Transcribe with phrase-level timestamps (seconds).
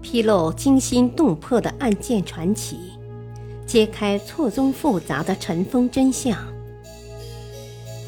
[0.00, 2.92] 披露惊心动魄的案件传奇，
[3.66, 6.36] 揭开错综复杂的尘封真相。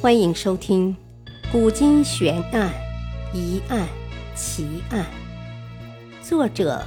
[0.01, 0.97] 欢迎收听
[1.53, 2.73] 《古今悬案、
[3.35, 3.89] 疑案、
[4.35, 5.05] 奇案》，
[6.27, 6.85] 作者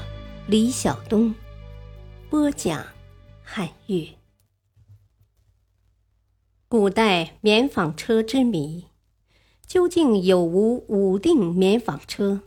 [0.47, 1.35] 李晓东，
[2.29, 2.83] 播讲
[3.43, 4.07] 汉月。
[6.67, 8.87] 古代棉纺车之谜，
[9.67, 12.41] 究竟有无武定棉纺车？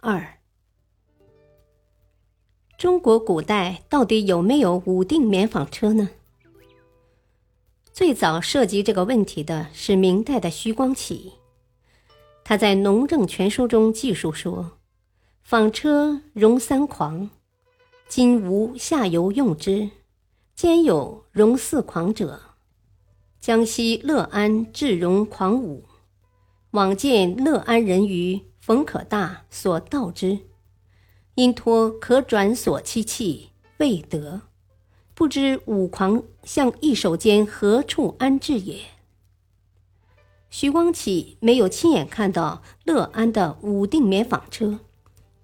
[0.00, 0.38] 二，
[2.76, 6.10] 中国古代到底有没有武定棉纺车呢？
[7.92, 11.34] 最早涉及这个问题的是明代的徐光启，
[12.42, 14.72] 他在《农政全书》中记述说
[15.44, 17.30] ：“纺车容三狂，
[18.08, 19.90] 今无下游用之，
[20.56, 22.40] 兼有容四狂者。
[23.40, 25.84] 江西乐安至容狂五，
[26.72, 30.40] 往见乐安人于冯可大所盗之，
[31.34, 34.42] 因托可转所其器，未得。”
[35.14, 38.80] 不知武狂向一手间何处安置也。
[40.50, 44.80] 徐光启没有亲眼看到乐安的武定棉纺车，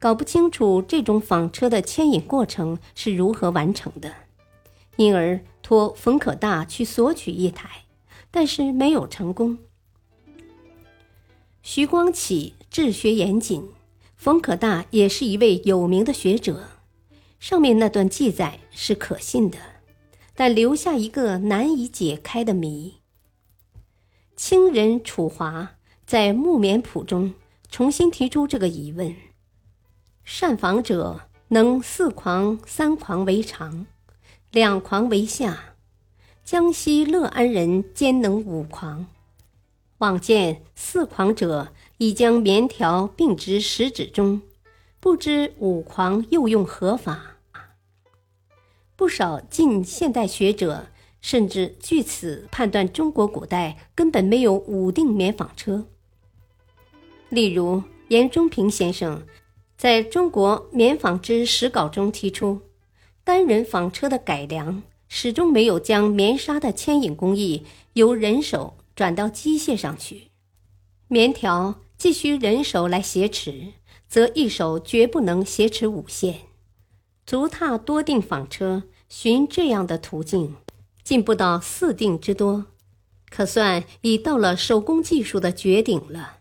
[0.00, 4.12] 搞不清楚这种纺车的牵引过程是如何完成的，
[4.96, 7.84] 因而托冯可大去索取一台，
[8.32, 9.58] 但是没有成功。
[11.62, 13.68] 徐光启治学严谨，
[14.20, 16.68] 冯可大也是一位有名的学者。
[17.38, 19.56] 上面那段记载是可信的，
[20.34, 22.96] 但留下一个难以解开的谜。
[24.36, 25.70] 清人楚华
[26.04, 27.32] 在《木棉谱》中
[27.70, 29.16] 重新提出这个疑问：
[30.22, 33.86] 善访者能四狂三狂为常，
[34.50, 35.54] 两狂为下；
[36.44, 39.06] 江西乐安人兼能五狂。
[39.96, 44.40] 往见四狂者已将棉条并植食指中。
[45.00, 47.36] 不知五狂又用何法？
[48.96, 50.86] 不少近现代学者
[51.20, 55.86] 甚至据此判断中国古代根本没有武定棉纺车。
[57.28, 59.26] 例如，严中平先生
[59.76, 62.62] 在中国棉纺织史稿中提出，
[63.22, 70.28] 单人纺车的改良始终没有将棉纱的牵引工艺由人手转到机械上去，
[71.08, 73.74] 棉条既需人手来挟持。
[74.08, 76.40] 则一手绝不能挟持五线，
[77.24, 80.56] 足踏多定纺车，循这样的途径，
[81.04, 82.66] 进步到四定之多，
[83.28, 86.38] 可算已到了手工技术的绝顶了。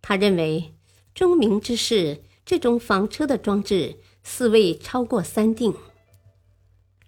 [0.00, 0.74] 他认为，
[1.12, 5.72] 钟鸣之世这种纺车的装置似未超过三定。《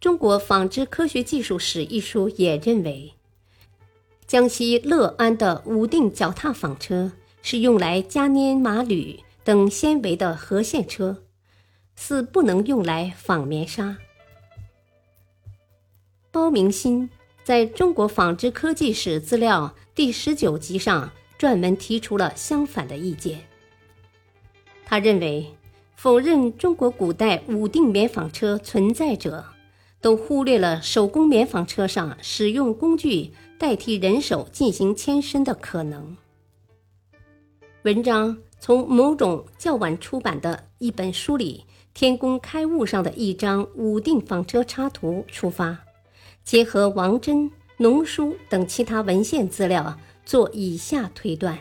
[0.01, 3.15] 中国纺织科学技术史》一书也认为，
[4.35, 7.13] 江西乐安的五定脚踏纺车。
[7.41, 11.23] 是用来加粘麻铝等纤维的合线车，
[11.95, 13.97] 似不能用来纺棉纱。
[16.33, 17.09] 包明新
[17.45, 23.39] 在中国纺织科技史资料第十九集上专门提出了相反的意见。
[24.85, 25.55] 他认为，
[25.95, 29.45] 否认中国古代武定棉纺车存在者，
[30.05, 36.19] 都忽略了手工棉纺车上使用工具代替人手进行牵伸的可能。
[37.85, 45.79] 文章从某种较晚出版的一本书里《天工开物》上的一张武定纺车插图出发，
[46.45, 51.59] 结合王真农书等其他文献资料，做以下推断：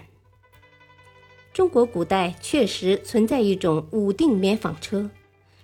[1.54, 5.10] 中国古代确实存在一种武定棉纺车，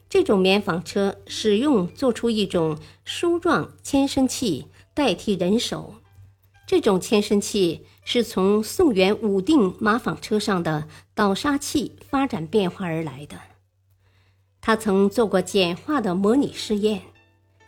[0.09, 5.93] 这种棉纺车使用做出一种梳状牵伸器代替人手。
[6.65, 13.37] 这种牵伸器是从宋元武定马纺车上的导砂器发展变化而来的。
[14.61, 17.01] 他曾做过简化的模拟试验，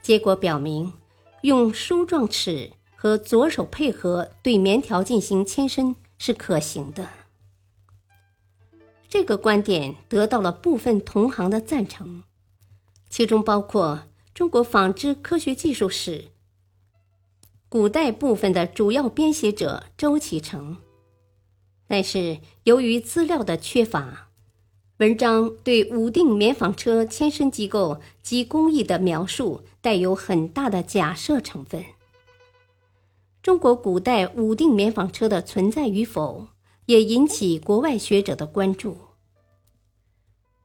[0.02, 0.94] 结果表明，
[1.42, 7.08] 用梳状齿和左手配合对棉条进行牵伸是可行的。
[9.08, 12.24] 这个观点得到了部分同行的赞成，
[13.12, 14.04] 其中包括
[14.34, 16.18] 《中国纺织科学技术史》。
[17.68, 20.78] 古代部分的主要编写者周启成，
[21.88, 24.30] 但是由于资料的缺乏，
[25.00, 31.84] 文章对武定棉纺车牵伸机构及工艺的描述带有很大的假设成分。
[33.44, 36.48] 中国古代武定棉纺车的存在与否，
[36.86, 38.98] 也引起国外学者的关注。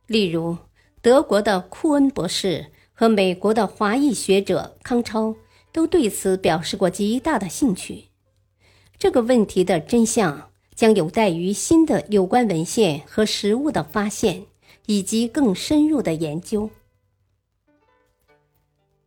[0.06, 0.56] 例如，
[1.06, 5.36] 德国的库恩博士和美国的华裔学者康超。
[5.70, 8.06] 都对此表示过极大的兴趣。
[8.98, 14.46] 这个问题的真相将有待于新的有关文献和实物的发现，
[14.86, 16.70] 以及更深入的研究。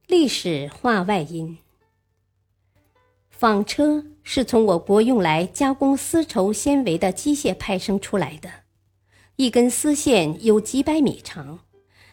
[0.08, 1.58] 历史话外音：
[3.30, 8.50] 纺车是从我国用来加工丝绸纤维的机械派生出来的，
[9.36, 11.62] 一根丝线有几百米长，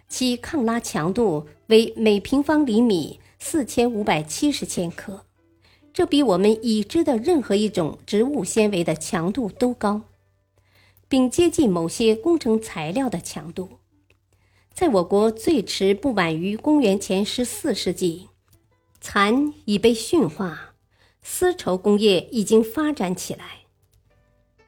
[0.08, 5.25] 其抗拉强度为每平方厘米四千五百七十千克。
[5.93, 10.03] 这比我们已知的任何一种植物纤维的强度都高，
[11.08, 13.79] 并接近某些工程材料的强度。
[14.75, 18.29] 在我国最迟不晚于公元前十四世纪，
[19.00, 20.75] 蚕已被驯化，
[21.23, 23.62] 丝绸工业已经发展起来。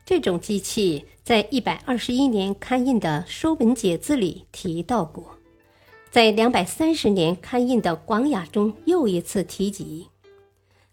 [0.06, 5.36] 这种机器在一百二十一年刊印的《说文解字》里提到过，
[6.10, 10.06] 在两百三十年刊印的《广雅》中又一次提及。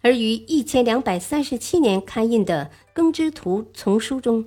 [0.01, 4.45] 而于一千两百三十七年刊印的《耕织图》丛书中，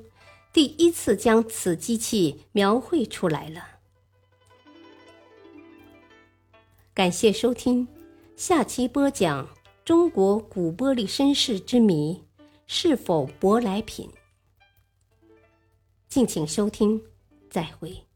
[0.53, 3.67] 第一次将此机器描绘出来了。
[6.93, 7.89] 感谢收听，
[8.37, 9.49] 下期播讲
[9.87, 12.23] 中国古玻璃身世之谜，
[12.67, 14.07] 是否舶来品？
[16.09, 17.03] 敬请收听，
[17.51, 18.08] 再会。